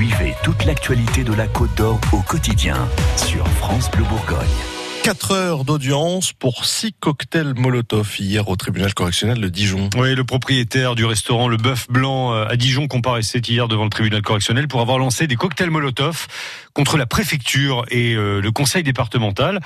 Suivez 0.00 0.34
toute 0.42 0.64
l'actualité 0.64 1.24
de 1.24 1.34
la 1.34 1.46
Côte 1.46 1.76
d'Or 1.76 2.00
au 2.12 2.22
quotidien 2.22 2.88
sur 3.18 3.46
France 3.46 3.90
Bleu 3.90 4.02
Bourgogne. 4.04 4.48
4 5.04 5.32
heures 5.32 5.64
d'audience 5.66 6.32
pour 6.32 6.64
six 6.64 6.94
cocktails 6.98 7.52
Molotov 7.54 8.10
hier 8.18 8.48
au 8.48 8.56
tribunal 8.56 8.94
correctionnel 8.94 9.42
de 9.42 9.48
Dijon. 9.50 9.90
Oui, 9.98 10.14
le 10.14 10.24
propriétaire 10.24 10.94
du 10.94 11.04
restaurant 11.04 11.48
Le 11.48 11.58
Bœuf 11.58 11.86
Blanc 11.90 12.32
euh, 12.32 12.46
à 12.46 12.56
Dijon 12.56 12.88
comparaissait 12.88 13.40
hier 13.40 13.68
devant 13.68 13.84
le 13.84 13.90
tribunal 13.90 14.22
correctionnel 14.22 14.68
pour 14.68 14.80
avoir 14.80 14.96
lancé 14.96 15.26
des 15.26 15.36
cocktails 15.36 15.70
Molotov 15.70 16.28
contre 16.72 16.96
la 16.96 17.04
préfecture 17.04 17.84
et 17.90 18.14
euh, 18.14 18.40
le 18.40 18.50
conseil 18.52 18.82
départemental. 18.82 19.60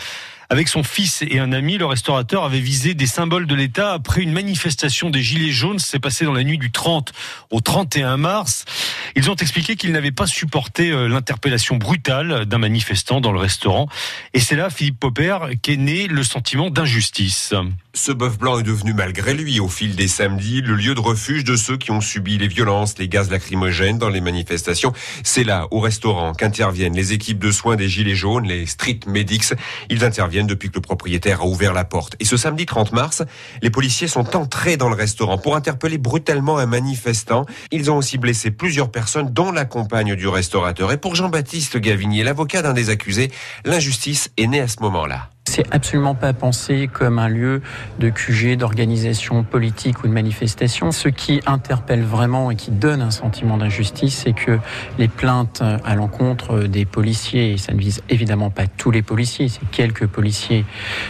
Avec 0.50 0.68
son 0.68 0.82
fils 0.82 1.22
et 1.22 1.38
un 1.38 1.52
ami, 1.52 1.78
le 1.78 1.86
restaurateur 1.86 2.44
avait 2.44 2.60
visé 2.60 2.94
des 2.94 3.06
symboles 3.06 3.46
de 3.46 3.54
l'État 3.54 3.92
après 3.92 4.22
une 4.22 4.32
manifestation 4.32 5.10
des 5.10 5.22
Gilets 5.22 5.52
jaunes. 5.52 5.78
C'est 5.78 5.98
passé 5.98 6.24
dans 6.24 6.32
la 6.32 6.44
nuit 6.44 6.58
du 6.58 6.70
30 6.70 7.12
au 7.50 7.60
31 7.60 8.16
mars. 8.16 8.64
Ils 9.16 9.30
ont 9.30 9.36
expliqué 9.36 9.76
qu'ils 9.76 9.92
n'avaient 9.92 10.12
pas 10.12 10.26
supporté 10.26 10.90
euh, 10.90 11.08
l'interpellation 11.08 11.76
brutale 11.76 12.46
d'un 12.46 12.58
manifestant 12.58 13.20
dans 13.20 13.32
le 13.32 13.38
restaurant. 13.38 13.88
Et 14.32 14.40
c'est 14.40 14.56
là, 14.56 14.70
Philippe 14.70 15.00
Popper, 15.00 15.38
qu'est 15.62 15.76
né 15.76 16.06
le 16.06 16.22
sentiment 16.22 16.70
d'injustice. 16.70 17.54
Ce 17.96 18.10
bœuf 18.10 18.38
blanc 18.38 18.58
est 18.58 18.64
devenu 18.64 18.92
malgré 18.92 19.34
lui, 19.34 19.60
au 19.60 19.68
fil 19.68 19.94
des 19.94 20.08
samedis, 20.08 20.62
le 20.62 20.74
lieu 20.74 20.96
de 20.96 21.00
refuge 21.00 21.44
de 21.44 21.54
ceux 21.54 21.76
qui 21.76 21.92
ont 21.92 22.00
subi 22.00 22.38
les 22.38 22.48
violences, 22.48 22.98
les 22.98 23.08
gaz 23.08 23.30
lacrymogènes 23.30 23.98
dans 23.98 24.08
les 24.08 24.20
manifestations. 24.20 24.92
C'est 25.22 25.44
là, 25.44 25.68
au 25.70 25.78
restaurant, 25.78 26.34
qu'interviennent 26.34 26.96
les 26.96 27.12
équipes 27.12 27.38
de 27.38 27.52
soins 27.52 27.76
des 27.76 27.88
Gilets 27.88 28.16
jaunes, 28.16 28.48
les 28.48 28.66
Street 28.66 28.98
Medics. 29.06 29.54
Ils 29.90 30.04
interviennent 30.04 30.48
depuis 30.48 30.70
que 30.70 30.74
le 30.74 30.80
propriétaire 30.80 31.42
a 31.42 31.46
ouvert 31.46 31.72
la 31.72 31.84
porte. 31.84 32.16
Et 32.18 32.24
ce 32.24 32.36
samedi 32.36 32.66
30 32.66 32.90
mars, 32.90 33.22
les 33.62 33.70
policiers 33.70 34.08
sont 34.08 34.36
entrés 34.36 34.76
dans 34.76 34.88
le 34.88 34.96
restaurant 34.96 35.38
pour 35.38 35.54
interpeller 35.54 35.96
brutalement 35.96 36.58
un 36.58 36.66
manifestant. 36.66 37.46
Ils 37.70 37.92
ont 37.92 37.96
aussi 37.96 38.18
blessé 38.18 38.50
plusieurs 38.50 38.90
personnes, 38.90 39.32
dont 39.32 39.52
la 39.52 39.66
compagne 39.66 40.16
du 40.16 40.26
restaurateur. 40.26 40.90
Et 40.90 40.96
pour 40.96 41.14
Jean-Baptiste 41.14 41.76
Gavinier, 41.76 42.24
l'avocat 42.24 42.60
d'un 42.60 42.72
des 42.72 42.90
accusés, 42.90 43.30
l'injustice 43.64 44.30
est 44.36 44.48
née 44.48 44.60
à 44.60 44.66
ce 44.66 44.80
moment-là. 44.80 45.30
C'est 45.54 45.72
absolument 45.72 46.16
pas 46.16 46.32
pensé 46.32 46.90
comme 46.92 47.20
un 47.20 47.28
lieu 47.28 47.62
de 48.00 48.10
QG, 48.10 48.56
d'organisation 48.56 49.44
politique 49.44 50.02
ou 50.02 50.08
de 50.08 50.12
manifestation. 50.12 50.90
Ce 50.90 51.08
qui 51.08 51.42
interpelle 51.46 52.02
vraiment 52.02 52.50
et 52.50 52.56
qui 52.56 52.72
donne 52.72 53.00
un 53.00 53.12
sentiment 53.12 53.56
d'injustice, 53.56 54.22
c'est 54.24 54.32
que 54.32 54.58
les 54.98 55.06
plaintes 55.06 55.62
à 55.84 55.94
l'encontre 55.94 56.64
des 56.64 56.84
policiers, 56.84 57.52
et 57.52 57.56
ça 57.56 57.72
ne 57.72 57.78
vise 57.78 58.02
évidemment 58.08 58.50
pas 58.50 58.66
tous 58.66 58.90
les 58.90 59.02
policiers, 59.02 59.48
c'est 59.48 59.64
quelques 59.70 60.08
policiers, 60.08 60.64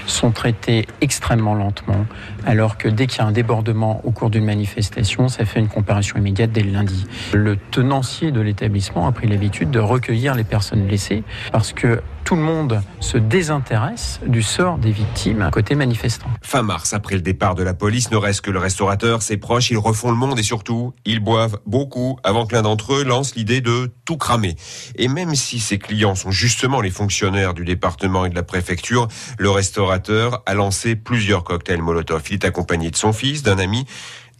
sont 0.06 0.30
traités 0.30 0.86
extrêmement 1.00 1.54
lentement, 1.54 2.04
alors 2.44 2.76
que 2.76 2.88
dès 2.88 3.06
qu'il 3.06 3.20
y 3.20 3.22
a 3.22 3.26
un 3.26 3.32
débordement 3.32 4.02
au 4.04 4.10
cours 4.10 4.28
d'une 4.28 4.44
manifestation, 4.44 5.28
ça 5.28 5.46
fait 5.46 5.60
une 5.60 5.68
comparution 5.68 6.18
immédiate 6.18 6.52
dès 6.52 6.64
le 6.64 6.72
lundi. 6.72 7.06
Le 7.32 7.56
tenancier 7.56 8.30
de 8.30 8.42
l'établissement 8.42 9.06
a 9.06 9.12
pris 9.12 9.26
l'habitude 9.26 9.70
de 9.70 9.78
recueillir 9.80 10.34
les 10.34 10.44
personnes 10.44 10.84
blessées 10.84 11.22
parce 11.50 11.72
que 11.72 12.02
tout 12.24 12.36
le 12.36 12.42
monde 12.42 12.82
se 13.00 13.18
désintéresse 13.18 14.20
du 14.26 14.42
sort 14.42 14.78
des 14.78 14.90
victimes 14.90 15.48
côté 15.52 15.74
manifestant. 15.74 16.28
Fin 16.42 16.62
mars, 16.62 16.94
après 16.94 17.16
le 17.16 17.20
départ 17.20 17.54
de 17.54 17.62
la 17.62 17.74
police, 17.74 18.10
ne 18.10 18.16
reste 18.16 18.40
que 18.40 18.50
le 18.50 18.58
restaurateur, 18.58 19.22
ses 19.22 19.36
proches, 19.36 19.70
ils 19.70 19.78
refont 19.78 20.10
le 20.10 20.16
monde 20.16 20.38
et 20.38 20.42
surtout, 20.42 20.94
ils 21.04 21.20
boivent 21.20 21.60
beaucoup 21.66 22.18
avant 22.24 22.46
que 22.46 22.54
l'un 22.54 22.62
d'entre 22.62 22.94
eux 22.94 23.04
lance 23.04 23.34
l'idée 23.34 23.60
de 23.60 23.92
tout 24.04 24.16
cramer. 24.16 24.56
Et 24.96 25.08
même 25.08 25.34
si 25.34 25.60
ses 25.60 25.78
clients 25.78 26.14
sont 26.14 26.30
justement 26.30 26.80
les 26.80 26.90
fonctionnaires 26.90 27.54
du 27.54 27.64
département 27.64 28.24
et 28.24 28.30
de 28.30 28.34
la 28.34 28.42
préfecture, 28.42 29.08
le 29.38 29.50
restaurateur 29.50 30.42
a 30.46 30.54
lancé 30.54 30.96
plusieurs 30.96 31.44
cocktails 31.44 31.82
Molotov. 31.82 32.22
Il 32.30 32.34
est 32.34 32.44
accompagné 32.44 32.90
de 32.90 32.96
son 32.96 33.12
fils, 33.12 33.42
d'un 33.42 33.58
ami. 33.58 33.84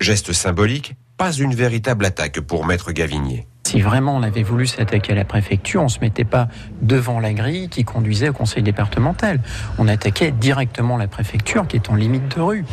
Geste 0.01 0.33
symbolique, 0.33 0.95
pas 1.17 1.33
une 1.33 1.55
véritable 1.55 2.05
attaque 2.05 2.41
pour 2.41 2.67
Maître 2.67 2.93
Gavinier. 2.93 3.47
Si 3.67 3.81
vraiment 3.81 4.15
on 4.17 4.23
avait 4.23 4.43
voulu 4.43 4.67
s'attaquer 4.67 5.13
à 5.13 5.17
la 5.17 5.25
préfecture, 5.25 5.81
on 5.81 5.85
ne 5.85 5.89
se 5.89 6.01
mettait 6.01 6.25
pas 6.25 6.49
devant 6.83 7.19
la 7.19 7.33
grille 7.33 7.69
qui 7.69 7.83
conduisait 7.83 8.29
au 8.29 8.33
conseil 8.33 8.63
départemental. 8.63 9.41
On 9.79 9.89
attaquait 9.89 10.31
directement 10.33 10.97
la 10.97 11.09
préfecture 11.09 11.67
qui 11.67 11.77
est 11.77 11.91
en 11.91 11.95
limite 11.95 12.37
de 12.37 12.41
rue. 12.41 12.65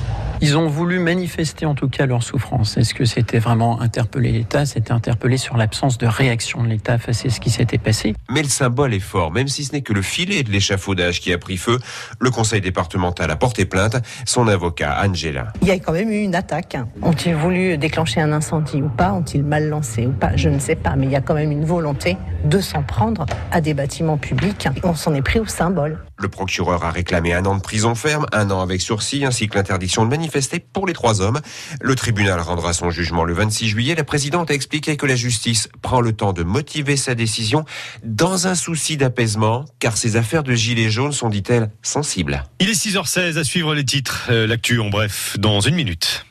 Ils 0.44 0.57
ont 0.57 0.68
voulu 0.68 0.97
manifester 0.97 1.68
en 1.68 1.75
tout 1.75 1.88
cas 1.88 2.07
leur 2.07 2.24
souffrance. 2.24 2.75
Est-ce 2.75 2.96
que 2.96 3.06
c'était 3.06 3.38
vraiment 3.38 3.79
interpeller 3.79 4.31
l'État? 4.31 4.66
C'était 4.66 4.91
interpeller 4.91 5.38
sur 5.38 5.56
l'absence 5.56 6.00
de 6.00 6.07
réaction 6.07 6.63
de 6.63 6.68
l'État 6.68 6.97
face 6.97 7.24
à 7.28 7.29
ce 7.29 7.40
qui 7.40 7.52
s'était 7.52 7.78
passé? 7.78 8.16
Mais 8.28 8.41
le 8.41 8.47
symbole 8.47 8.96
est 8.96 9.00
fort, 9.00 9.31
même 9.31 9.47
si 9.47 9.63
ce 9.63 9.74
n'est 9.74 9.84
que 9.84 9.94
le 9.94 10.01
filet 10.01 10.41
de 10.41 10.50
l'échafaudage 10.50 11.19
qui 11.19 11.31
a 11.31 11.38
pris 11.38 11.57
feu. 11.57 11.78
Le 12.19 12.31
conseil 12.31 12.59
départemental 12.59 13.30
a 13.30 13.35
porté 13.35 13.66
plainte. 13.66 13.97
Son 14.25 14.47
avocat, 14.47 14.97
Angela. 15.06 15.53
Il 15.62 15.68
y 15.68 15.72
a 15.72 15.78
quand 15.78 15.94
même 15.94 16.09
eu 16.09 16.22
une 16.22 16.34
attaque. 16.34 16.75
Ont-ils 17.03 17.35
voulu 17.35 17.78
déclencher 17.78 18.19
un 18.19 18.31
incendie 18.31 18.81
ou 18.81 18.90
pas? 18.90 19.13
Ont-ils 19.13 19.44
mal 19.44 19.69
lancé 19.69 20.07
ou 20.07 20.12
pas? 20.12 20.35
Je 20.35 20.50
ne 20.50 20.57
sais 20.57 20.75
pas, 20.75 20.96
mais 20.96 21.06
il 21.06 21.12
y 21.12 21.16
a 21.16 21.22
quand 21.22 21.35
même 21.35 21.51
une 21.51 21.66
volonté 21.66 22.18
de 22.46 22.59
s'en 22.59 22.81
prendre 22.81 23.28
à 23.51 23.62
des 23.62 23.75
bâtiments 23.75 24.18
publics. 24.18 24.68
On 24.81 24.96
s'en 24.96 25.13
est 25.13 25.22
pris 25.22 25.40
au 25.40 25.46
symbole. 25.46 26.00
Le 26.21 26.27
procureur 26.27 26.85
a 26.85 26.91
réclamé 26.91 27.33
un 27.33 27.45
an 27.47 27.55
de 27.55 27.61
prison 27.61 27.95
ferme, 27.95 28.27
un 28.31 28.51
an 28.51 28.61
avec 28.61 28.79
sursis, 28.79 29.25
ainsi 29.25 29.47
que 29.47 29.55
l'interdiction 29.55 30.05
de 30.05 30.09
manifester 30.11 30.59
pour 30.59 30.85
les 30.85 30.93
trois 30.93 31.19
hommes. 31.19 31.39
Le 31.81 31.95
tribunal 31.95 32.39
rendra 32.39 32.73
son 32.73 32.91
jugement 32.91 33.23
le 33.23 33.33
26 33.33 33.69
juillet. 33.69 33.95
La 33.95 34.03
présidente 34.03 34.51
a 34.51 34.53
expliqué 34.53 34.97
que 34.97 35.07
la 35.07 35.15
justice 35.15 35.67
prend 35.81 35.99
le 35.99 36.13
temps 36.13 36.31
de 36.31 36.43
motiver 36.43 36.95
sa 36.95 37.15
décision 37.15 37.65
dans 38.03 38.45
un 38.45 38.53
souci 38.53 38.97
d'apaisement, 38.97 39.65
car 39.79 39.97
ces 39.97 40.15
affaires 40.15 40.43
de 40.43 40.53
gilets 40.53 40.91
jaunes 40.91 41.11
sont, 41.11 41.29
dit-elle, 41.29 41.71
sensibles. 41.81 42.43
Il 42.59 42.69
est 42.69 42.79
6h16 42.79 43.39
à 43.39 43.43
suivre 43.43 43.73
les 43.73 43.83
titres, 43.83 44.27
euh, 44.29 44.45
l'actu 44.45 44.79
en 44.79 44.89
bref, 44.89 45.38
dans 45.39 45.59
une 45.59 45.73
minute. 45.73 46.27